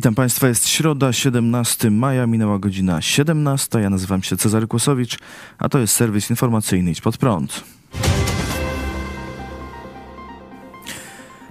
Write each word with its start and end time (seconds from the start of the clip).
Witam 0.00 0.14
Państwa, 0.14 0.48
jest 0.48 0.68
środa, 0.68 1.12
17 1.12 1.90
maja, 1.90 2.26
minęła 2.26 2.58
godzina 2.58 3.02
17. 3.02 3.80
Ja 3.80 3.90
nazywam 3.90 4.22
się 4.22 4.36
Cezary 4.36 4.66
Kłosowicz, 4.66 5.18
a 5.58 5.68
to 5.68 5.78
jest 5.78 5.94
serwis 5.94 6.30
informacyjny 6.30 6.90
Idź 6.90 7.00
Pod 7.00 7.16
Prąd. 7.16 7.64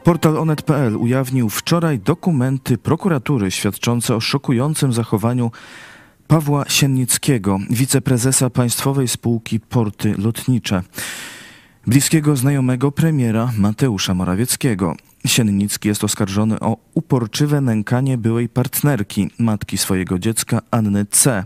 Portal 0.03 0.38
onet.pl 0.38 0.98
ujawnił 0.98 1.49
wczoraj 1.49 1.99
dokumenty 1.99 2.77
prokuratury 2.77 3.52
świadczące 3.52 4.16
o 4.16 4.20
szokującym 4.20 4.94
zachowaniu 4.94 5.52
Pawła 6.27 6.66
Siennickiego, 6.70 7.58
wiceprezesa 7.70 8.50
Państwowej 8.50 9.08
Spółki 9.08 9.59
Porty 9.59 10.16
Lotnicze, 10.17 10.84
bliskiego 11.88 12.36
znajomego 12.36 12.91
premiera 12.91 13.52
Mateusza 13.58 14.13
Morawieckiego. 14.13 14.95
Siennicki 15.26 15.88
jest 15.88 16.04
oskarżony 16.04 16.59
o 16.59 16.78
uporczywe 16.94 17.62
nękanie 17.62 18.18
byłej 18.18 18.50
partnerki, 18.50 19.30
matki 19.40 19.78
swojego 19.78 20.20
dziecka 20.20 20.62
Anny 20.72 21.05
C. 21.05 21.45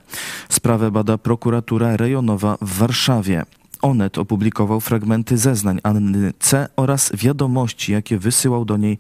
Sprawę 0.50 0.92
bada 0.92 1.18
prokuratura 1.18 1.98
rejonowa 1.98 2.58
w 2.62 2.78
Warszawie. 2.78 3.46
Onet 3.84 4.18
opublikował 4.18 4.82
fragmenty 4.82 5.38
zeznań 5.38 5.80
Anny 5.84 6.34
C. 6.40 6.68
oraz 6.76 7.12
wiadomości, 7.16 7.92
jakie 7.92 8.18
wysyłał 8.18 8.66
do 8.66 8.78
niej 8.78 8.98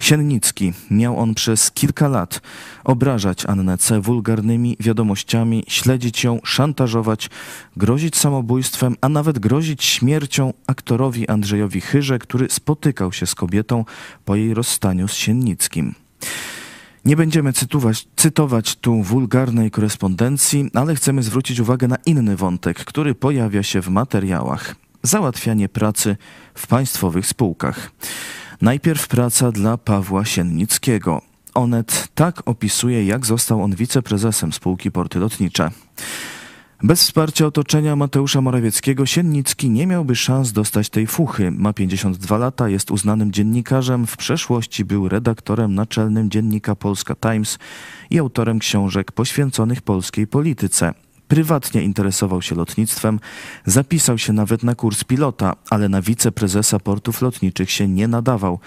Siennicki. 0.00 0.72
Miał 0.90 1.18
on 1.18 1.34
przez 1.34 1.70
kilka 1.70 2.08
lat 2.08 2.40
obrażać 2.84 3.46
Annę 3.46 3.78
C. 3.78 4.00
wulgarnymi 4.00 4.76
wiadomościami, 4.80 5.64
śledzić 5.68 6.24
ją, 6.24 6.40
szantażować, 6.44 7.30
grozić 7.76 8.16
samobójstwem, 8.16 8.96
a 9.00 9.08
nawet 9.08 9.38
grozić 9.38 9.84
śmiercią 9.84 10.52
aktorowi 10.66 11.28
Andrzejowi 11.28 11.80
Chyrze, 11.80 12.18
który 12.18 12.50
spotykał 12.50 13.12
się 13.12 13.26
z 13.26 13.34
kobietą 13.34 13.84
po 14.24 14.36
jej 14.36 14.54
rozstaniu 14.54 15.08
z 15.08 15.14
Siennickim. 15.14 15.94
Nie 17.04 17.16
będziemy 17.16 17.52
cytować, 17.52 18.08
cytować 18.16 18.76
tu 18.76 19.02
wulgarnej 19.02 19.70
korespondencji, 19.70 20.70
ale 20.74 20.94
chcemy 20.94 21.22
zwrócić 21.22 21.60
uwagę 21.60 21.88
na 21.88 21.96
inny 22.06 22.36
wątek, 22.36 22.84
który 22.84 23.14
pojawia 23.14 23.62
się 23.62 23.82
w 23.82 23.88
materiałach. 23.88 24.76
Załatwianie 25.02 25.68
pracy 25.68 26.16
w 26.54 26.66
państwowych 26.66 27.26
spółkach. 27.26 27.90
Najpierw 28.60 29.08
praca 29.08 29.52
dla 29.52 29.76
Pawła 29.76 30.24
Siennickiego. 30.24 31.22
Onet 31.54 32.08
tak 32.14 32.42
opisuje, 32.44 33.06
jak 33.06 33.26
został 33.26 33.62
on 33.62 33.74
wiceprezesem 33.74 34.52
spółki 34.52 34.90
Porty 34.90 35.18
Lotnicze. 35.18 35.70
Bez 36.82 37.02
wsparcia 37.02 37.46
otoczenia 37.46 37.96
Mateusza 37.96 38.40
Morawieckiego 38.40 39.06
Siennicki 39.06 39.70
nie 39.70 39.86
miałby 39.86 40.16
szans 40.16 40.52
dostać 40.52 40.88
tej 40.88 41.06
fuchy. 41.06 41.50
Ma 41.50 41.72
52 41.72 42.38
lata, 42.38 42.68
jest 42.68 42.90
uznanym 42.90 43.32
dziennikarzem, 43.32 44.06
w 44.06 44.16
przeszłości 44.16 44.84
był 44.84 45.08
redaktorem 45.08 45.74
naczelnym 45.74 46.30
dziennika 46.30 46.74
Polska 46.76 47.14
Times 47.14 47.58
i 48.10 48.18
autorem 48.18 48.58
książek 48.58 49.12
poświęconych 49.12 49.82
polskiej 49.82 50.26
polityce. 50.26 50.94
Prywatnie 51.28 51.82
interesował 51.82 52.42
się 52.42 52.54
lotnictwem, 52.54 53.20
zapisał 53.64 54.18
się 54.18 54.32
nawet 54.32 54.62
na 54.62 54.74
kurs 54.74 55.04
pilota, 55.04 55.56
ale 55.70 55.88
na 55.88 56.02
wiceprezesa 56.02 56.78
portów 56.78 57.22
lotniczych 57.22 57.70
się 57.70 57.88
nie 57.88 58.08
nadawał. 58.08 58.58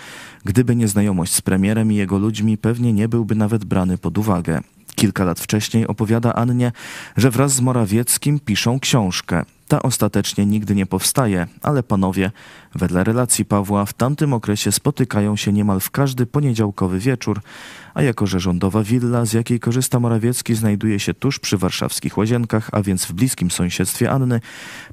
Gdyby 0.45 0.75
nie 0.75 0.87
znajomość 0.87 1.33
z 1.33 1.41
premierem 1.41 1.91
i 1.91 1.95
jego 1.95 2.17
ludźmi, 2.17 2.57
pewnie 2.57 2.93
nie 2.93 3.09
byłby 3.09 3.35
nawet 3.35 3.65
brany 3.65 3.97
pod 3.97 4.17
uwagę. 4.17 4.61
Kilka 5.03 5.23
lat 5.23 5.39
wcześniej 5.39 5.87
opowiada 5.87 6.33
Annie, 6.33 6.71
że 7.17 7.31
wraz 7.31 7.53
z 7.53 7.61
Morawieckim 7.61 8.39
piszą 8.39 8.79
książkę. 8.79 9.45
Ta 9.67 9.81
ostatecznie 9.81 10.45
nigdy 10.45 10.75
nie 10.75 10.85
powstaje, 10.85 11.47
ale 11.61 11.83
panowie, 11.83 12.31
wedle 12.75 13.03
relacji 13.03 13.45
Pawła, 13.45 13.85
w 13.85 13.93
tamtym 13.93 14.33
okresie 14.33 14.71
spotykają 14.71 15.35
się 15.35 15.53
niemal 15.53 15.79
w 15.79 15.91
każdy 15.91 16.25
poniedziałkowy 16.25 16.99
wieczór, 16.99 17.41
a 17.93 18.01
jako 18.01 18.27
że 18.27 18.39
rządowa 18.39 18.83
willa, 18.83 19.25
z 19.25 19.33
jakiej 19.33 19.59
korzysta 19.59 19.99
Morawiecki, 19.99 20.55
znajduje 20.55 20.99
się 20.99 21.13
tuż 21.13 21.39
przy 21.39 21.57
warszawskich 21.57 22.17
łazienkach, 22.17 22.69
a 22.71 22.81
więc 22.81 23.05
w 23.05 23.13
bliskim 23.13 23.51
sąsiedztwie 23.51 24.11
Anny, 24.11 24.41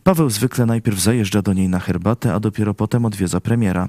Paweł 0.04 0.30
zwykle 0.30 0.66
najpierw 0.66 1.00
zajeżdża 1.00 1.42
do 1.42 1.52
niej 1.52 1.68
na 1.68 1.80
herbatę, 1.80 2.34
a 2.34 2.40
dopiero 2.40 2.74
potem 2.74 3.04
odwiedza 3.04 3.40
premiera. 3.40 3.88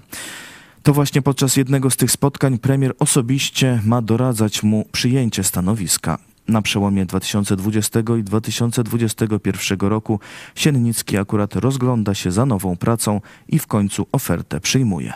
To 0.83 0.93
właśnie 0.93 1.21
podczas 1.21 1.55
jednego 1.55 1.89
z 1.89 1.97
tych 1.97 2.11
spotkań 2.11 2.57
premier 2.57 2.93
osobiście 2.99 3.81
ma 3.85 4.01
doradzać 4.01 4.63
mu 4.63 4.85
przyjęcie 4.91 5.43
stanowiska. 5.43 6.17
Na 6.47 6.61
przełomie 6.61 7.05
2020 7.05 7.99
i 8.19 8.23
2021 8.23 9.79
roku 9.79 10.19
Siennicki 10.55 11.17
akurat 11.17 11.55
rozgląda 11.55 12.13
się 12.13 12.31
za 12.31 12.45
nową 12.45 12.77
pracą 12.77 13.21
i 13.47 13.59
w 13.59 13.67
końcu 13.67 14.07
ofertę 14.11 14.59
przyjmuje. 14.59 15.13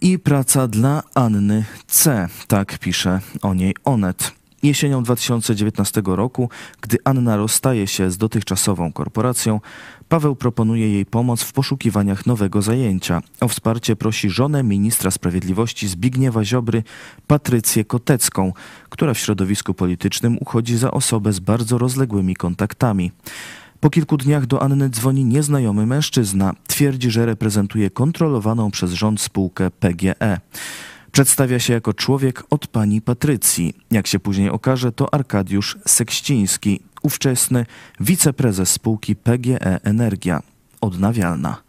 I 0.00 0.18
praca 0.18 0.68
dla 0.68 1.02
Anny 1.14 1.64
C. 1.86 2.28
Tak 2.48 2.78
pisze 2.78 3.20
o 3.42 3.54
niej 3.54 3.74
Onet. 3.84 4.41
Jesienią 4.62 5.02
2019 5.02 6.02
roku, 6.04 6.48
gdy 6.80 6.98
Anna 7.04 7.36
rozstaje 7.36 7.86
się 7.86 8.10
z 8.10 8.18
dotychczasową 8.18 8.92
korporacją, 8.92 9.60
Paweł 10.08 10.36
proponuje 10.36 10.92
jej 10.92 11.06
pomoc 11.06 11.42
w 11.42 11.52
poszukiwaniach 11.52 12.26
nowego 12.26 12.62
zajęcia. 12.62 13.22
O 13.40 13.48
wsparcie 13.48 13.96
prosi 13.96 14.30
żonę 14.30 14.62
ministra 14.62 15.10
sprawiedliwości 15.10 15.88
Zbigniewa 15.88 16.44
Ziobry, 16.44 16.82
Patrycję 17.26 17.84
Kotecką, 17.84 18.52
która 18.88 19.14
w 19.14 19.18
środowisku 19.18 19.74
politycznym 19.74 20.38
uchodzi 20.40 20.76
za 20.76 20.90
osobę 20.90 21.32
z 21.32 21.40
bardzo 21.40 21.78
rozległymi 21.78 22.36
kontaktami. 22.36 23.12
Po 23.82 23.90
kilku 23.90 24.16
dniach 24.16 24.46
do 24.46 24.62
Anny 24.62 24.90
dzwoni 24.90 25.24
nieznajomy 25.24 25.86
mężczyzna. 25.86 26.52
Twierdzi, 26.66 27.10
że 27.10 27.26
reprezentuje 27.26 27.90
kontrolowaną 27.90 28.70
przez 28.70 28.92
rząd 28.92 29.20
spółkę 29.20 29.70
PGE. 29.70 30.40
Przedstawia 31.12 31.58
się 31.58 31.72
jako 31.72 31.94
człowiek 31.94 32.44
od 32.50 32.66
pani 32.66 33.00
Patrycji. 33.00 33.74
Jak 33.90 34.06
się 34.06 34.18
później 34.18 34.50
okaże, 34.50 34.92
to 34.92 35.14
Arkadiusz 35.14 35.78
Sekściński, 35.86 36.80
ówczesny 37.02 37.66
wiceprezes 38.00 38.70
spółki 38.70 39.16
PGE 39.16 39.84
Energia 39.84 40.42
Odnawialna. 40.80 41.62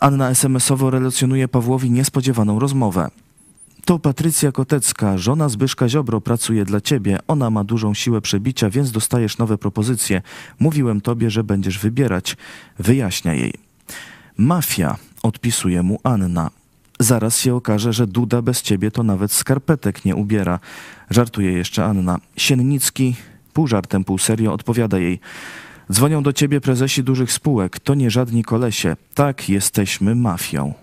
Anna 0.00 0.30
SMS-owo 0.30 0.90
relacjonuje 0.90 1.48
Pawłowi 1.48 1.90
niespodziewaną 1.90 2.58
rozmowę. 2.58 3.08
To 3.84 3.98
Patrycja 3.98 4.52
Kotecka, 4.52 5.18
żona 5.18 5.48
Zbyszka 5.48 5.88
Ziobro, 5.88 6.20
pracuje 6.20 6.64
dla 6.64 6.80
ciebie. 6.80 7.18
Ona 7.28 7.50
ma 7.50 7.64
dużą 7.64 7.94
siłę 7.94 8.20
przebicia, 8.20 8.70
więc 8.70 8.92
dostajesz 8.92 9.38
nowe 9.38 9.58
propozycje. 9.58 10.22
Mówiłem 10.58 11.00
tobie, 11.00 11.30
że 11.30 11.44
będziesz 11.44 11.78
wybierać. 11.78 12.36
Wyjaśnia 12.78 13.34
jej. 13.34 13.54
Mafia, 14.36 14.96
odpisuje 15.22 15.82
mu 15.82 16.00
Anna. 16.02 16.57
Zaraz 17.00 17.38
się 17.38 17.54
okaże, 17.54 17.92
że 17.92 18.06
Duda 18.06 18.42
bez 18.42 18.62
ciebie 18.62 18.90
to 18.90 19.02
nawet 19.02 19.32
skarpetek 19.32 20.04
nie 20.04 20.16
ubiera. 20.16 20.60
Żartuje 21.10 21.52
jeszcze 21.52 21.84
Anna. 21.84 22.18
Siennicki, 22.36 23.16
pół 23.52 23.66
żartem, 23.66 24.04
pół 24.04 24.18
serio, 24.18 24.52
odpowiada 24.52 24.98
jej. 24.98 25.20
Dzwonią 25.92 26.22
do 26.22 26.32
ciebie 26.32 26.60
prezesi 26.60 27.04
dużych 27.04 27.32
spółek. 27.32 27.80
To 27.80 27.94
nie 27.94 28.10
żadni 28.10 28.44
kolesie. 28.44 28.96
Tak, 29.14 29.48
jesteśmy 29.48 30.14
mafią. 30.14 30.74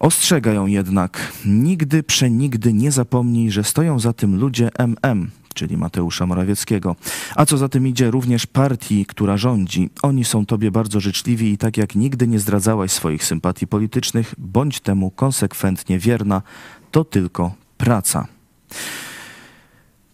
Ostrzegają 0.00 0.66
jednak, 0.66 1.32
nigdy 1.46 2.02
przenigdy 2.02 2.72
nie 2.72 2.92
zapomnij, 2.92 3.50
że 3.50 3.64
stoją 3.64 3.98
za 3.98 4.12
tym 4.12 4.36
ludzie 4.36 4.70
MM, 4.78 5.30
czyli 5.58 5.76
Mateusza 5.76 6.26
Morawieckiego. 6.26 6.96
A 7.36 7.46
co 7.46 7.56
za 7.56 7.68
tym 7.68 7.86
idzie, 7.86 8.10
również 8.10 8.46
partii, 8.46 9.06
która 9.06 9.36
rządzi. 9.36 9.90
Oni 10.02 10.24
są 10.24 10.46
tobie 10.46 10.70
bardzo 10.70 11.00
życzliwi 11.00 11.52
i 11.52 11.58
tak 11.58 11.76
jak 11.76 11.94
nigdy 11.94 12.28
nie 12.28 12.38
zdradzałaś 12.38 12.90
swoich 12.90 13.24
sympatii 13.24 13.66
politycznych, 13.66 14.34
bądź 14.38 14.80
temu 14.80 15.10
konsekwentnie 15.10 15.98
wierna. 15.98 16.42
To 16.90 17.04
tylko 17.04 17.52
praca. 17.78 18.26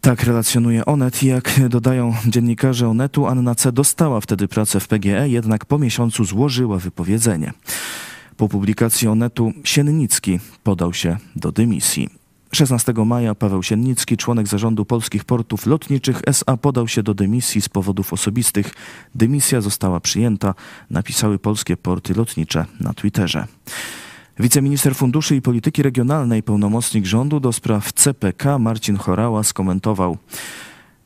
Tak 0.01 0.25
relacjonuje 0.25 0.85
Onet 0.85 1.23
i 1.23 1.27
jak 1.27 1.69
dodają 1.69 2.15
dziennikarze 2.27 2.89
Onetu, 2.89 3.27
Anna 3.27 3.55
C. 3.55 3.73
dostała 3.73 4.21
wtedy 4.21 4.49
pracę 4.49 4.81
w 4.81 4.89
PGE, 4.89 5.29
jednak 5.29 5.65
po 5.65 5.79
miesiącu 5.79 6.25
złożyła 6.25 6.79
wypowiedzenie. 6.79 7.53
Po 8.37 8.49
publikacji 8.49 9.09
Onetu 9.09 9.53
Siennicki 9.65 10.41
podał 10.63 10.93
się 10.93 11.17
do 11.37 11.53
dymisji. 11.53 12.24
16 12.55 12.93
maja 13.07 13.35
Paweł 13.35 13.63
Siennicki, 13.63 14.17
członek 14.17 14.49
zarządu 14.49 14.85
polskich 14.85 15.25
portów 15.25 15.67
lotniczych 15.67 16.23
SA, 16.27 16.57
podał 16.57 16.89
się 16.89 17.03
do 17.03 17.15
dymisji 17.15 17.61
z 17.61 17.69
powodów 17.69 18.13
osobistych. 18.13 18.75
Dymisja 19.15 19.61
została 19.61 20.01
przyjęta, 20.01 20.55
napisały 20.91 21.39
polskie 21.39 21.77
porty 21.77 22.15
lotnicze 22.15 22.67
na 22.81 22.95
Twitterze. 22.95 23.47
Wiceminister 24.39 24.95
Funduszy 24.95 25.37
i 25.37 25.43
Polityki 25.43 25.83
Regionalnej, 25.83 26.43
pełnomocnik 26.43 27.07
rządu 27.07 27.41
do 27.41 27.53
spraw 27.53 27.93
CPK 27.93 28.59
Marcin 28.59 28.97
Chorała 28.97 29.43
skomentował. 29.43 30.17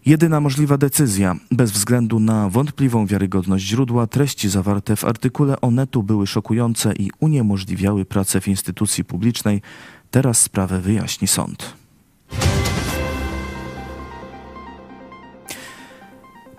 Jedyna 0.06 0.40
możliwa 0.40 0.78
decyzja, 0.78 1.36
bez 1.50 1.70
względu 1.70 2.20
na 2.20 2.48
wątpliwą 2.48 3.06
wiarygodność 3.06 3.64
źródła, 3.64 4.06
treści 4.06 4.48
zawarte 4.48 4.96
w 4.96 5.04
artykule 5.04 5.60
Onetu 5.60 6.02
były 6.02 6.26
szokujące 6.26 6.92
i 6.92 7.10
uniemożliwiały 7.20 8.04
pracę 8.04 8.40
w 8.40 8.48
instytucji 8.48 9.04
publicznej. 9.04 9.62
Teraz 10.10 10.40
sprawę 10.40 10.80
wyjaśni 10.80 11.28
sąd. 11.28 11.74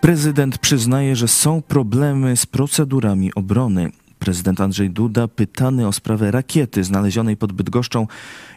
Prezydent 0.01 0.57
przyznaje, 0.57 1.15
że 1.15 1.27
są 1.27 1.61
problemy 1.61 2.37
z 2.37 2.45
procedurami 2.45 3.33
obrony. 3.33 3.91
Prezydent 4.19 4.61
Andrzej 4.61 4.89
Duda, 4.89 5.27
pytany 5.27 5.87
o 5.87 5.91
sprawę 5.91 6.31
rakiety 6.31 6.83
znalezionej 6.83 7.37
pod 7.37 7.53
Bydgoszczą 7.53 8.07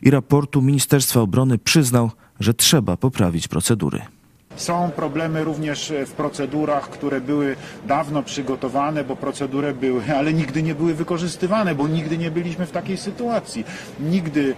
i 0.02 0.10
raportu 0.10 0.62
Ministerstwa 0.62 1.20
Obrony, 1.20 1.58
przyznał, 1.58 2.10
że 2.40 2.54
trzeba 2.54 2.96
poprawić 2.96 3.48
procedury. 3.48 4.02
Są 4.56 4.90
problemy 4.90 5.44
również 5.44 5.92
w 6.06 6.12
procedurach, 6.12 6.90
które 6.90 7.20
były 7.20 7.56
dawno 7.86 8.22
przygotowane, 8.22 9.04
bo 9.04 9.16
procedury 9.16 9.74
były, 9.74 10.02
ale 10.16 10.32
nigdy 10.32 10.62
nie 10.62 10.74
były 10.74 10.94
wykorzystywane, 10.94 11.74
bo 11.74 11.88
nigdy 11.88 12.18
nie 12.18 12.30
byliśmy 12.30 12.66
w 12.66 12.70
takiej 12.70 12.96
sytuacji. 12.96 13.64
Nigdy 14.00 14.54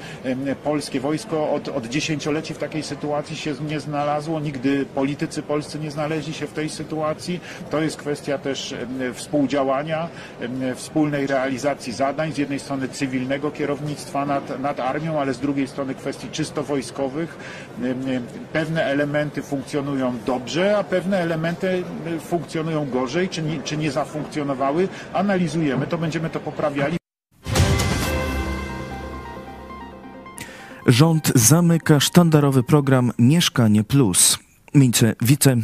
polskie 0.65 1.01
wojsko 1.01 1.51
od, 1.51 1.69
od 1.69 1.87
dziesięcioleci 1.87 2.55
w 2.55 2.59
takiej 2.59 2.83
sytuacji 2.83 3.37
się 3.37 3.55
nie 3.69 3.81
znalazło, 3.81 4.41
nigdy 4.41 4.87
politycy 4.95 5.43
polscy 5.43 5.79
nie 5.79 5.91
znaleźli 5.91 6.35
się 6.35 6.47
w 6.47 6.53
tej 6.53 6.69
sytuacji. 6.69 7.41
To 7.71 7.81
jest 7.81 7.97
kwestia 7.97 8.39
też 8.39 8.75
współdziałania, 9.15 10.09
wspólnej 10.75 11.27
realizacji 11.27 11.93
zadań, 11.93 12.33
z 12.33 12.39
jednej 12.39 12.61
strony 12.61 12.89
cywilnego 12.89 13.51
kierownictwa 13.51 14.27
nad, 14.27 14.61
nad 14.61 14.81
armią, 14.81 15.21
ale 15.21 15.35
z 15.35 15.39
drugiej 15.39 15.69
strony 15.69 15.95
kwestii 15.95 16.29
czysto 16.29 16.63
wojskowych. 16.63 17.39
Pewne 18.53 18.85
elementy 18.85 19.43
funkcjonują 19.43 19.84
funkcjonują 19.85 20.19
dobrze, 20.27 20.79
a 20.79 20.85
pewne 20.85 21.19
elementy 21.19 21.85
y, 22.07 22.21
funkcjonują 22.21 22.91
gorzej, 22.91 23.29
czy 23.29 23.43
nie, 23.43 23.63
czy 23.63 23.77
nie 23.77 23.91
zafunkcjonowały. 23.91 24.89
Analizujemy 25.13 25.87
to, 25.87 25.99
będziemy 25.99 26.31
to 26.31 26.41
poprawiali. 26.41 26.97
Rząd 30.87 31.33
zamyka 31.35 32.01
sztandarowy 32.01 32.63
program 32.63 33.13
Mieszkanie 33.19 33.85
Plus. 33.85 34.39
Wice, 34.75 35.15
wice 35.23 35.57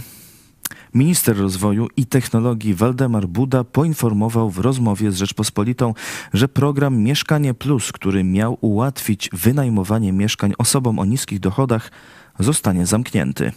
Minister 0.95 1.37
Rozwoju 1.37 1.89
i 1.97 2.07
Technologii 2.07 2.75
Waldemar 2.75 3.27
Buda 3.27 3.65
poinformował 3.65 4.51
w 4.51 4.59
rozmowie 4.59 5.13
z 5.13 5.17
Rzeczpospolitą, 5.17 5.95
że 6.33 6.49
program 6.49 6.99
Mieszkanie 6.99 7.55
Plus, 7.55 7.93
który 7.93 8.25
miał 8.25 8.59
ułatwić 8.61 9.31
wynajmowanie 9.33 10.13
mieszkań 10.13 10.53
osobom 10.59 10.99
o 10.99 11.05
niskich 11.05 11.41
dochodach, 11.41 11.91
zostanie 12.39 12.87
zamknięty. 12.87 13.53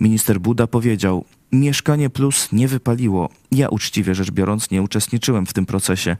Minister 0.00 0.40
Buda 0.40 0.66
powiedział: 0.66 1.24
Mieszkanie 1.52 2.10
Plus 2.10 2.48
nie 2.52 2.68
wypaliło. 2.68 3.28
Ja 3.50 3.68
uczciwie 3.68 4.14
rzecz 4.14 4.30
biorąc 4.30 4.70
nie 4.70 4.82
uczestniczyłem 4.82 5.46
w 5.46 5.52
tym 5.52 5.66
procesie. 5.66 6.16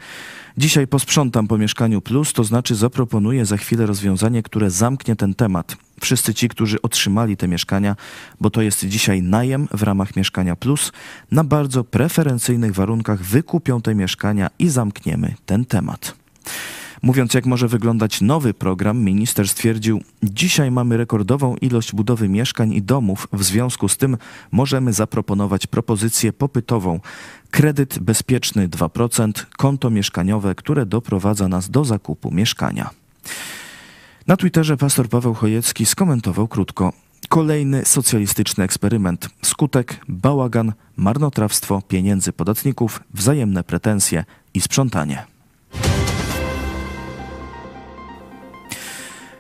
Dzisiaj 0.57 0.87
posprzątam 0.87 1.49
po 1.49 1.59
Mieszkaniu 1.59 2.01
Plus, 2.01 2.33
to 2.33 2.45
znaczy 2.45 2.75
zaproponuję 2.75 3.47
za 3.47 3.57
chwilę 3.57 3.87
rozwiązanie, 3.87 4.43
które 4.43 4.71
zamknie 4.71 5.17
ten 5.17 5.35
temat. 5.35 5.77
Wszyscy 6.01 6.35
ci, 6.35 6.49
którzy 6.49 6.83
otrzymali 6.83 7.37
te 7.37 7.49
mieszkania, 7.49 7.97
bo 8.41 8.51
to 8.51 8.63
jest 8.63 8.85
dzisiaj 8.85 9.23
najem 9.23 9.69
w 9.75 9.83
ramach 9.83 10.17
Mieszkania 10.17 10.57
Plus, 10.57 10.93
na 11.31 11.45
bardzo 11.45 11.85
preferencyjnych 11.85 12.75
warunkach 12.75 13.23
wykupią 13.23 13.83
te 13.83 13.95
mieszkania 13.95 14.51
i 14.59 14.69
zamkniemy 14.69 15.35
ten 15.47 15.65
temat. 15.65 16.15
Mówiąc, 17.03 17.35
jak 17.35 17.47
może 17.47 17.69
wyglądać 17.69 18.21
nowy 18.21 18.55
program, 18.55 18.99
minister 18.99 19.49
stwierdził: 19.49 20.03
Dzisiaj 20.23 20.71
mamy 20.71 20.97
rekordową 20.97 21.57
ilość 21.57 21.93
budowy 21.93 22.29
mieszkań 22.29 22.73
i 22.73 22.83
domów. 22.83 23.29
W 23.33 23.43
związku 23.43 23.89
z 23.89 23.97
tym 23.97 24.17
możemy 24.53 24.93
zaproponować 24.93 25.67
propozycję 25.67 26.33
popytową. 26.33 27.01
Kredyt 27.51 27.99
bezpieczny 27.99 28.69
2%, 28.69 29.33
konto 29.57 29.91
mieszkaniowe, 29.91 30.55
które 30.55 30.87
doprowadza 30.87 31.49
nas 31.49 31.71
do 31.71 31.85
zakupu 31.85 32.31
mieszkania. 32.31 32.91
Na 34.27 34.37
Twitterze 34.37 34.77
pastor 34.77 35.09
Paweł 35.09 35.35
Chojecki 35.35 35.87
skomentował 35.87 36.49
krótko. 36.49 36.93
Kolejny 37.29 37.85
socjalistyczny 37.85 38.65
eksperyment. 38.65 39.29
Skutek 39.43 40.01
bałagan, 40.09 40.73
marnotrawstwo 40.97 41.83
pieniędzy 41.89 42.33
podatników, 42.33 43.01
wzajemne 43.15 43.65
pretensje 43.65 44.25
i 44.55 44.61
sprzątanie. 44.61 45.32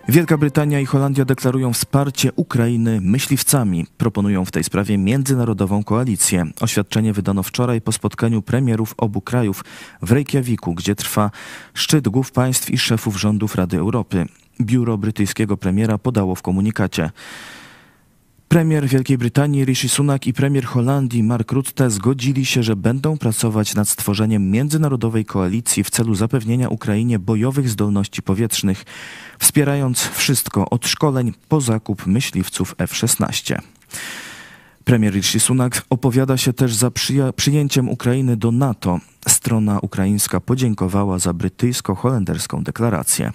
Wielka 0.08 0.38
Brytania 0.38 0.80
i 0.80 0.86
Holandia 0.86 1.24
deklarują 1.24 1.72
wsparcie 1.72 2.32
Ukrainy 2.36 3.00
myśliwcami. 3.02 3.86
Proponują 3.98 4.44
w 4.44 4.50
tej 4.50 4.64
sprawie 4.64 4.98
międzynarodową 4.98 5.84
koalicję. 5.84 6.44
Oświadczenie 6.60 7.12
wydano 7.12 7.42
wczoraj 7.42 7.80
po 7.80 7.92
spotkaniu 7.92 8.42
premierów 8.42 8.94
obu 8.96 9.20
krajów 9.20 9.64
w 10.02 10.12
Reykjaviku, 10.12 10.74
gdzie 10.74 10.94
trwa 10.94 11.30
szczyt 11.74 12.08
głów 12.08 12.32
państw 12.32 12.70
i 12.70 12.78
szefów 12.78 13.20
rządów 13.20 13.54
Rady 13.54 13.78
Europy. 13.78 14.26
Biuro 14.60 14.98
brytyjskiego 14.98 15.56
premiera 15.56 15.98
podało 15.98 16.34
w 16.34 16.42
komunikacie. 16.42 17.10
Premier 18.52 18.88
Wielkiej 18.88 19.18
Brytanii 19.18 19.64
Rishi 19.64 19.88
Sunak 19.88 20.26
i 20.26 20.32
premier 20.32 20.64
Holandii 20.64 21.22
Mark 21.22 21.52
Rutte 21.52 21.90
zgodzili 21.90 22.46
się, 22.46 22.62
że 22.62 22.76
będą 22.76 23.18
pracować 23.18 23.74
nad 23.74 23.88
stworzeniem 23.88 24.50
międzynarodowej 24.50 25.24
koalicji 25.24 25.84
w 25.84 25.90
celu 25.90 26.14
zapewnienia 26.14 26.68
Ukrainie 26.68 27.18
bojowych 27.18 27.68
zdolności 27.68 28.22
powietrznych, 28.22 28.84
wspierając 29.38 29.98
wszystko 30.00 30.70
od 30.70 30.86
szkoleń 30.86 31.32
po 31.48 31.60
zakup 31.60 32.06
myśliwców 32.06 32.74
F-16. 32.78 33.58
Premier 34.84 35.14
Rishi 35.14 35.40
Sunak 35.40 35.82
opowiada 35.90 36.36
się 36.36 36.52
też 36.52 36.74
za 36.74 36.90
przyjęciem 37.36 37.88
Ukrainy 37.88 38.36
do 38.36 38.52
NATO. 38.52 38.98
Strona 39.28 39.78
ukraińska 39.82 40.40
podziękowała 40.40 41.18
za 41.18 41.32
brytyjsko-holenderską 41.32 42.62
deklarację. 42.62 43.32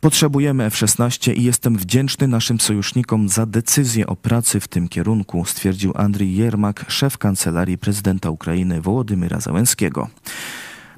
Potrzebujemy 0.00 0.64
F-16 0.64 1.34
i 1.36 1.42
jestem 1.42 1.76
wdzięczny 1.76 2.28
naszym 2.28 2.60
sojusznikom 2.60 3.28
za 3.28 3.46
decyzję 3.46 4.06
o 4.06 4.16
pracy 4.16 4.60
w 4.60 4.68
tym 4.68 4.88
kierunku, 4.88 5.44
stwierdził 5.44 5.92
Andrii 5.94 6.36
Jermak, 6.36 6.84
szef 6.88 7.18
kancelarii 7.18 7.78
prezydenta 7.78 8.30
Ukrainy 8.30 8.80
Wołodymyra 8.80 9.40
Załęskiego. 9.40 10.08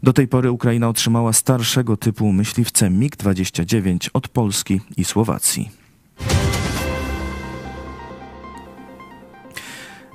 Do 0.02 0.12
tej 0.12 0.28
pory 0.28 0.50
Ukraina 0.50 0.88
otrzymała 0.88 1.32
starszego 1.32 1.96
typu 1.96 2.32
myśliwce 2.32 2.90
MiG-29 2.90 4.08
od 4.12 4.28
Polski 4.28 4.80
i 4.96 5.04
Słowacji. 5.04 5.70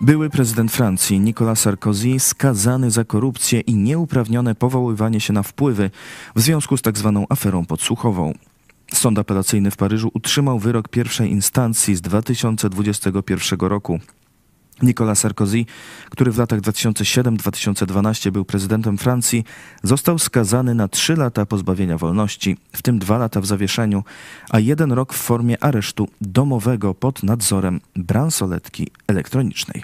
Były 0.02 0.30
prezydent 0.30 0.72
Francji 0.72 1.20
Nicolas 1.20 1.60
Sarkozy 1.60 2.20
skazany 2.20 2.92
za 2.92 3.04
korupcję 3.04 3.60
i 3.60 3.76
nieuprawnione 3.76 4.56
powoływanie 4.56 5.20
się 5.20 5.34
na 5.34 5.44
wpływy 5.44 5.92
w 6.36 6.42
związku 6.42 6.78
z 6.78 6.82
tzw. 6.82 7.12
Tak 7.16 7.38
aferą 7.38 7.66
podsłuchową. 7.66 8.34
Sąd 8.94 9.20
apelacyjny 9.20 9.72
w 9.72 9.78
Paryżu 9.78 10.12
utrzymał 10.14 10.60
wyrok 10.60 10.88
pierwszej 10.88 11.32
instancji 11.32 11.96
z 11.96 12.02
2021 12.02 13.60
roku. 13.60 14.00
Nicolas 14.82 15.20
Sarkozy, 15.20 15.66
który 16.10 16.32
w 16.32 16.38
latach 16.38 16.62
2007-2012 16.62 18.32
był 18.32 18.46
prezydentem 18.46 18.98
Francji, 18.98 19.44
został 19.84 20.20
skazany 20.20 20.76
na 20.76 20.88
trzy 20.88 21.16
lata 21.16 21.46
pozbawienia 21.46 21.98
wolności, 21.98 22.58
w 22.72 22.82
tym 22.82 23.00
dwa 23.00 23.18
lata 23.18 23.42
w 23.42 23.46
zawieszeniu, 23.46 24.04
a 24.50 24.60
jeden 24.60 24.92
rok 24.92 25.14
w 25.14 25.18
formie 25.18 25.64
aresztu 25.64 26.08
domowego 26.22 26.94
pod 26.94 27.24
nadzorem 27.24 27.82
bransoletki 27.96 28.88
elektronicznej. 29.08 29.84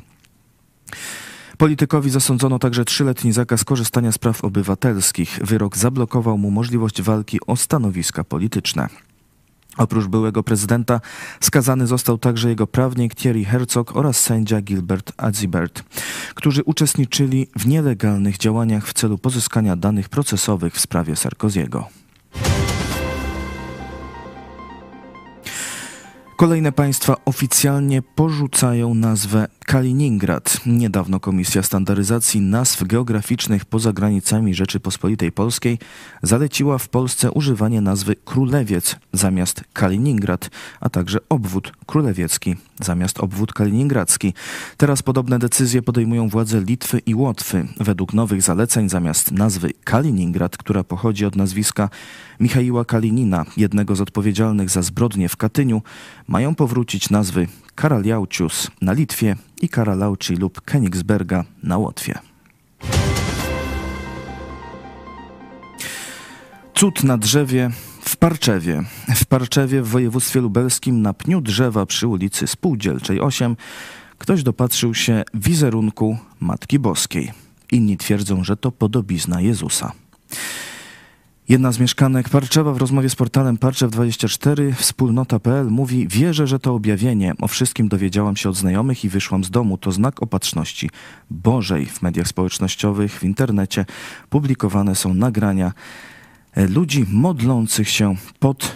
Politykowi 1.64 2.10
zasądzono 2.10 2.60
także 2.60 2.86
trzyletni 2.86 3.32
zakaz 3.32 3.64
korzystania 3.64 4.12
z 4.12 4.18
praw 4.18 4.44
obywatelskich. 4.44 5.40
Wyrok 5.44 5.78
zablokował 5.78 6.38
mu 6.38 6.52
możliwość 6.52 7.02
walki 7.02 7.40
o 7.48 7.56
stanowiska 7.56 8.24
polityczne. 8.24 8.88
Oprócz 9.78 10.06
byłego 10.06 10.44
prezydenta 10.44 11.02
skazany 11.40 11.88
został 11.88 12.18
także 12.18 12.50
jego 12.50 12.68
prawnik 12.68 13.16
Thierry 13.16 13.46
Herzog 13.46 13.96
oraz 13.96 14.20
sędzia 14.20 14.62
Gilbert 14.62 15.12
Azibert, 15.18 15.84
którzy 16.36 16.64
uczestniczyli 16.64 17.48
w 17.60 17.68
nielegalnych 17.68 18.38
działaniach 18.38 18.88
w 18.88 18.94
celu 18.94 19.18
pozyskania 19.18 19.76
danych 19.76 20.10
procesowych 20.10 20.74
w 20.74 20.80
sprawie 20.80 21.16
Sarkoziego. 21.16 22.03
Kolejne 26.38 26.72
państwa 26.72 27.16
oficjalnie 27.26 28.02
porzucają 28.02 28.94
nazwę 28.94 29.48
Kaliningrad. 29.66 30.60
Niedawno 30.66 31.20
Komisja 31.20 31.64
Standaryzacji 31.64 32.42
Nazw 32.42 32.84
Geograficznych 32.84 33.66
poza 33.66 33.94
granicami 33.94 34.54
Rzeczypospolitej 34.54 35.32
Polskiej 35.32 35.80
zaleciła 36.24 36.78
w 36.78 36.90
Polsce 36.90 37.32
używanie 37.32 37.82
nazwy 37.82 38.16
Królewiec 38.16 38.96
zamiast 39.14 39.64
Kaliningrad, 39.74 40.50
a 40.80 40.90
także 40.90 41.20
obwód 41.30 41.72
królewiecki 41.86 42.56
zamiast 42.82 43.20
obwód 43.20 43.54
kaliningradzki. 43.54 44.34
Teraz 44.78 45.04
podobne 45.04 45.40
decyzje 45.40 45.82
podejmują 45.82 46.30
władze 46.30 46.62
Litwy 46.62 47.00
i 47.06 47.16
Łotwy. 47.16 47.68
Według 47.80 48.14
nowych 48.14 48.42
zaleceń 48.42 48.90
zamiast 48.90 49.32
nazwy 49.32 49.72
Kaliningrad, 49.84 50.58
która 50.58 50.84
pochodzi 50.84 51.26
od 51.26 51.36
nazwiska 51.36 51.90
Michaiła 52.40 52.86
Kalinina, 52.86 53.46
jednego 53.58 53.96
z 53.96 54.02
odpowiedzialnych 54.02 54.70
za 54.70 54.82
zbrodnie 54.82 55.30
w 55.30 55.38
Katyniu, 55.38 55.82
mają 56.34 56.56
powrócić 56.56 57.10
nazwy 57.10 57.48
Karaliaucius 57.76 58.72
na 58.82 58.94
Litwie 58.94 59.36
i 59.62 59.70
Karalauci 59.70 60.36
lub 60.36 60.62
Königsberga 60.62 61.44
na 61.64 61.78
Łotwie. 61.78 62.20
Cud 66.76 67.04
na 67.04 67.18
drzewie 67.18 67.70
w 68.02 68.18
Parczewie. 68.18 68.84
W 69.16 69.26
Parczewie 69.26 69.82
w 69.82 69.88
województwie 69.88 70.42
lubelskim 70.42 71.02
na 71.02 71.14
pniu 71.14 71.42
drzewa 71.42 71.86
przy 71.86 72.08
ulicy 72.08 72.48
Spółdzielczej 72.48 73.20
8 73.20 73.56
ktoś 74.18 74.44
dopatrzył 74.44 74.94
się 74.94 75.24
Jedna 81.50 81.72
z 81.72 81.80
mieszkanek 81.80 82.30
Parczewa 82.30 82.74
w 82.74 82.78
rozmowie 82.78 83.10
z 83.10 83.16
portalem 83.16 83.58
Parczew24 83.58 84.74
wspólnota.pl 84.74 85.68
mówi 85.68 86.08
Wierzę, 86.08 86.48
że 86.48 86.60
to 86.60 86.74
objawienie. 86.74 87.34
O 87.42 87.48
wszystkim 87.48 87.88
dowiedziałam 87.88 88.36
się 88.36 88.50
od 88.50 88.56
znajomych 88.56 89.06
i 89.06 89.10
wyszłam 89.10 89.44
z 89.44 89.50
domu. 89.50 89.78
To 89.78 89.92
znak 89.92 90.24
opatrzności 90.24 90.90
Bożej. 91.30 91.86
W 91.86 92.02
mediach 92.02 92.28
społecznościowych, 92.28 93.20
w 93.20 93.24
internecie 93.24 93.86
publikowane 94.30 94.96
są 94.96 95.14
nagrania 95.14 95.74
ludzi 96.56 97.06
modlących 97.10 97.90
się 97.90 98.16
pod 98.40 98.76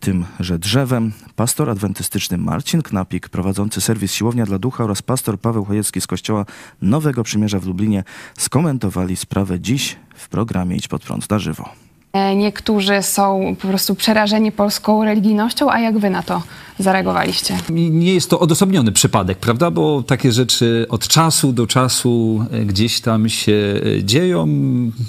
tymże 0.00 0.58
drzewem. 0.58 1.12
Pastor 1.36 1.70
adwentystyczny 1.70 2.38
Marcin 2.38 2.82
Knapik, 2.82 3.28
prowadzący 3.28 3.80
serwis 3.80 4.12
Siłownia 4.12 4.46
dla 4.46 4.58
Ducha 4.58 4.84
oraz 4.84 5.02
pastor 5.02 5.40
Paweł 5.40 5.64
Chojecki 5.64 6.00
z 6.00 6.06
Kościoła 6.06 6.44
Nowego 6.82 7.22
Przymierza 7.22 7.58
w 7.58 7.66
Lublinie 7.66 8.04
skomentowali 8.38 9.16
sprawę 9.16 9.60
dziś 9.60 9.96
w 10.14 10.28
programie 10.28 10.76
Idź 10.76 10.88
Pod 10.88 11.02
Prąd 11.02 11.30
na 11.30 11.38
żywo. 11.38 11.68
E, 12.12 12.36
Niektórzy 12.36 13.02
są 13.02 13.56
po 13.62 13.68
prostu 13.68 13.94
przerażeni 13.94 14.52
polską 14.52 15.04
religijnością, 15.04 15.70
a 15.70 15.80
jak 15.80 15.98
wy 15.98 16.10
na 16.10 16.22
to 16.22 16.42
zareagowaliście? 16.78 17.58
Nie 17.70 18.14
jest 18.14 18.30
to 18.30 18.40
odosobniony 18.40 18.92
przypadek, 18.92 19.38
prawda? 19.38 19.70
Bo 19.70 20.02
takie 20.02 20.32
rzeczy 20.32 20.86
od 20.88 21.08
czasu 21.08 21.52
do 21.52 21.66
czasu 21.66 22.44
e, 22.50 22.64
gdzieś 22.64 23.00
tam 23.00 23.28
się 23.28 23.80
e, 23.98 24.04
dzieją. 24.04 24.46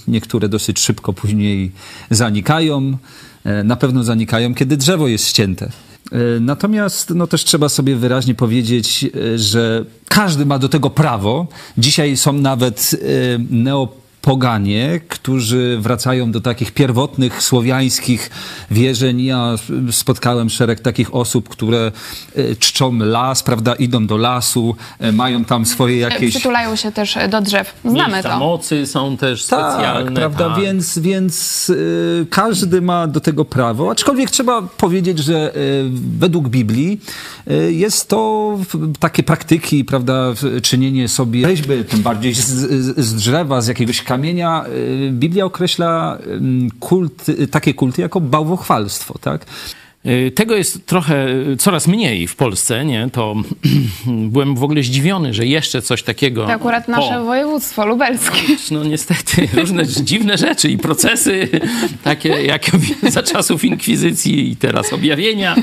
Niektóre 0.07 0.49
dosyć 0.49 0.79
szybko 0.79 1.13
później 1.13 1.71
zanikają. 2.09 2.97
E, 3.47 3.63
Na 3.63 3.75
pewno 3.75 4.03
zanikają, 4.03 4.53
kiedy 4.55 4.77
drzewo 4.77 5.07
jest 5.07 5.27
ścięte. 5.27 5.69
E, 6.11 6.17
Natomiast 6.39 7.09
no, 7.09 7.27
też 7.27 7.43
trzeba 7.43 7.69
sobie 7.69 7.95
wyraźnie 7.95 8.35
powiedzieć, 8.35 9.05
e, 9.33 9.37
że 9.37 9.85
każdy 10.09 10.45
ma 10.45 10.59
do 10.59 10.69
tego 10.69 10.89
prawo. 10.89 11.47
Dzisiaj 11.77 12.17
są 12.17 12.33
nawet 12.33 12.91
e, 12.93 12.97
neopoganie, 14.27 14.99
którzy 15.07 15.77
wracają 15.81 16.31
do 16.31 16.41
takich 16.41 16.71
pierwotnych 16.71 17.43
słowiańskich 17.43 18.29
wierzeń. 18.71 19.21
Ja 19.21 19.55
spotkałem 19.91 20.49
szereg 20.49 20.79
takich 20.79 21.15
osób, 21.15 21.49
które 21.49 21.91
e, 22.35 22.55
czczą 22.55 22.97
las, 22.97 23.43
prawda, 23.43 23.75
idą 23.75 24.07
do 24.07 24.17
lasu, 24.17 24.75
e, 24.99 25.11
mają 25.11 25.45
tam 25.45 25.65
swoje 25.65 25.95
E, 25.95 25.99
jakieś... 26.09 26.29
Przytulają 26.31 26.75
się 26.75 26.91
też 26.91 27.17
do 27.29 27.41
drzew. 27.41 27.73
Znamy 27.85 28.13
Miejsca 28.13 28.29
to. 28.29 28.39
mocy 28.39 28.87
są 28.87 29.17
też 29.17 29.45
Tak, 29.45 29.73
specjalne. 29.73 30.11
prawda, 30.11 30.49
tak. 30.49 30.59
więc, 30.63 30.99
więc 30.99 31.71
każdy 32.29 32.81
ma 32.81 33.07
do 33.07 33.19
tego 33.19 33.45
prawo, 33.45 33.91
aczkolwiek 33.91 34.31
trzeba 34.31 34.61
powiedzieć, 34.61 35.19
że 35.19 35.53
według 36.19 36.49
Biblii 36.49 36.99
jest 37.69 38.07
to 38.07 38.57
takie 38.99 39.23
praktyki, 39.23 39.85
prawda, 39.85 40.33
czynienie 40.63 41.07
sobie 41.07 41.47
rzeźby, 41.47 41.83
tym 41.89 42.01
bardziej 42.01 42.33
z, 42.33 42.45
z, 42.45 42.99
z 43.05 43.15
drzewa, 43.15 43.61
z 43.61 43.67
jakiegoś 43.67 44.01
kamienia. 44.01 44.16
Y, 44.67 45.11
Biblia 45.11 45.45
określa 45.45 46.17
kult, 46.79 47.29
y, 47.29 47.47
takie 47.47 47.73
kulty 47.73 48.01
jako 48.01 48.21
bałwochwalstwo, 48.21 49.17
tak? 49.21 49.45
Y, 50.07 50.31
Tego 50.31 50.55
jest 50.55 50.85
trochę 50.85 51.27
y, 51.29 51.57
coraz 51.57 51.87
mniej 51.87 52.27
w 52.27 52.35
Polsce, 52.35 52.85
nie? 52.85 53.09
To 53.11 53.35
byłem 54.07 54.55
w 54.55 54.63
ogóle 54.63 54.83
zdziwiony, 54.83 55.33
że 55.33 55.45
jeszcze 55.45 55.81
coś 55.81 56.03
takiego. 56.03 56.45
To 56.45 56.51
akurat 56.53 56.87
nasze 56.87 57.13
po- 57.13 57.23
województwo 57.25 57.85
lubelskie. 57.85 58.41
No 58.71 58.83
niestety, 58.83 59.47
różne 59.61 59.87
dziwne 59.87 60.37
rzeczy 60.37 60.69
i 60.69 60.77
procesy, 60.77 61.49
takie 62.03 62.29
jak 62.29 62.65
za 63.09 63.23
czasów 63.23 63.65
inkwizycji 63.65 64.51
i 64.51 64.55
teraz 64.55 64.93
objawienia 64.93 65.55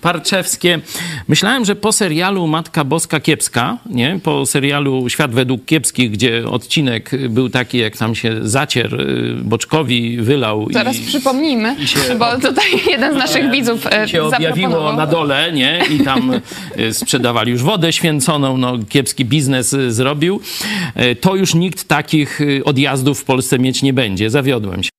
parczewskie. 0.00 0.80
Myślałem, 1.28 1.64
że 1.64 1.76
po 1.76 1.92
serialu 1.92 2.46
Matka 2.46 2.84
Boska 2.84 3.20
Kiepska, 3.20 3.78
nie? 3.86 4.20
po 4.22 4.46
serialu 4.46 5.08
Świat 5.08 5.32
według 5.32 5.64
Kiepskich, 5.64 6.10
gdzie 6.10 6.48
odcinek 6.48 7.10
był 7.28 7.48
taki, 7.48 7.78
jak 7.78 7.96
tam 7.96 8.14
się 8.14 8.36
zacier 8.42 9.00
y, 9.00 9.34
Boczkowi 9.44 10.16
wylał. 10.16 10.68
Zaraz 10.70 10.96
i, 10.96 11.00
przypomnijmy, 11.00 11.76
i 11.78 11.86
się- 11.88 11.98
bo 12.18 12.38
tutaj 12.40 12.64
jeden 12.90 13.14
z 13.14 13.16
naszych 13.16 13.50
widzów 13.50 13.86
e, 13.86 13.90
się 14.06 14.22
objawiło 14.22 14.92
na 14.92 15.06
dole, 15.06 15.52
nie? 15.52 15.80
I 15.90 16.00
tam 16.04 16.40
y, 16.78 16.94
sprzedawali 16.94 17.52
już 17.52 17.62
wodę 17.62 17.92
święconą, 17.92 18.56
no 18.56 18.78
kiepski 18.88 19.24
biznes 19.24 19.72
y, 19.72 19.92
zrobił. 19.92 20.40
To 21.20 21.36
już 21.36 21.54
nikt 21.54 21.88
takich 21.88 22.40
odjazdów 22.64 23.20
w 23.20 23.24
Polsce 23.24 23.58
mieć 23.58 23.82
nie 23.82 23.92
będzie. 23.92 24.30
Zawiodłem 24.30 24.82
się. 24.82 24.90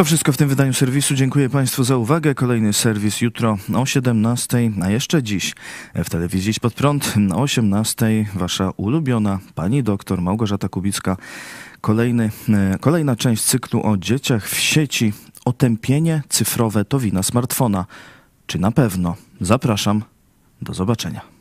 To 0.00 0.04
wszystko 0.04 0.32
w 0.32 0.36
tym 0.36 0.48
wydaniu 0.48 0.74
serwisu. 0.74 1.14
Dziękuję 1.14 1.50
Państwu 1.50 1.84
za 1.84 1.96
uwagę. 1.96 2.34
Kolejny 2.34 2.72
serwis 2.72 3.20
jutro 3.20 3.58
o 3.74 3.86
17, 3.86 4.70
a 4.82 4.90
jeszcze 4.90 5.22
dziś 5.22 5.54
w 5.94 6.10
telewizji 6.10 6.52
Pod 6.60 6.74
Prąd 6.74 7.14
o 7.34 7.40
18. 7.40 8.26
Wasza 8.34 8.70
ulubiona 8.76 9.38
pani 9.54 9.82
doktor 9.82 10.22
Małgorzata 10.22 10.68
Kubicka. 10.68 11.16
Kolejny, 11.80 12.30
e, 12.48 12.78
kolejna 12.78 13.16
część 13.16 13.42
cyklu 13.42 13.82
o 13.86 13.96
dzieciach 13.96 14.48
w 14.48 14.58
sieci. 14.58 15.12
Otępienie 15.44 16.22
cyfrowe 16.28 16.84
to 16.84 16.98
wina 16.98 17.22
smartfona. 17.22 17.86
Czy 18.46 18.58
na 18.58 18.70
pewno? 18.70 19.16
Zapraszam. 19.40 20.02
Do 20.62 20.74
zobaczenia. 20.74 21.39